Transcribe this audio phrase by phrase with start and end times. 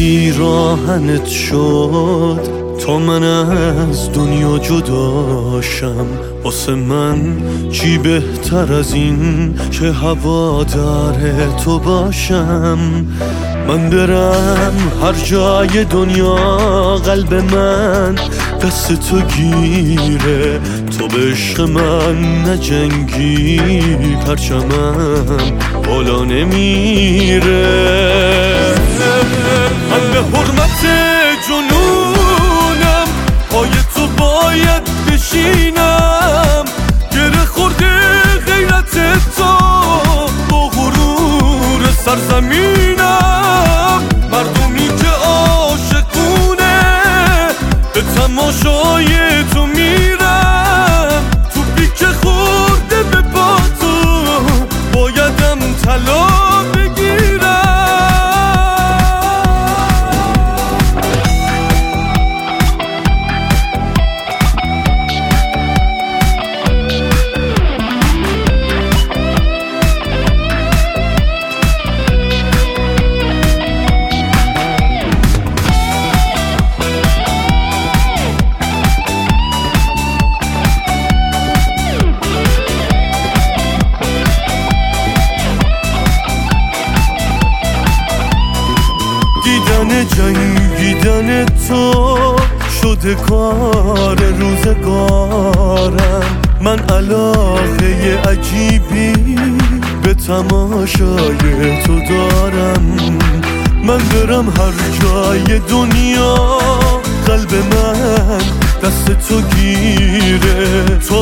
[0.00, 6.06] پیراهنت شد تا من از دنیا جداشم
[6.44, 11.16] واسه من چی بهتر از این که هوادار
[11.64, 12.78] تو باشم؟
[13.68, 16.36] من برم هر جای دنیا
[16.96, 18.14] قلب من
[18.62, 20.60] دست تو گیره.
[20.98, 23.60] تو به عشق من نجنگی
[24.26, 27.50] پرچمم بالا نمیره.
[90.70, 92.36] جنگیدن تو
[92.82, 95.96] شده کار روزگارم.
[96.60, 99.36] من علاقه عجیبی
[100.02, 102.96] به تماشای تو دارم.
[103.84, 104.72] من برم هر
[105.02, 106.58] جای دنیا
[107.26, 108.38] قلب من
[108.82, 110.98] دست تو گیره.
[111.08, 111.19] تا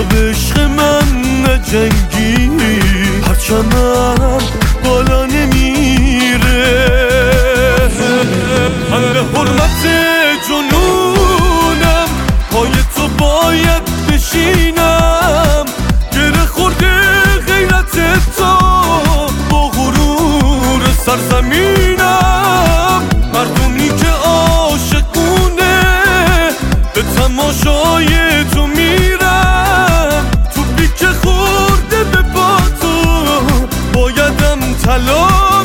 [14.08, 15.64] بشینم.
[16.12, 17.00] گره خورده
[17.46, 17.94] غیرت
[18.36, 18.58] تو.
[19.50, 23.02] با غرور سرزمینم.
[23.34, 25.82] مردمی که عاشقونه
[26.94, 32.92] به تماشای تو میرم تو پیک خورده به پا تو.
[33.92, 35.57] بایدم طلا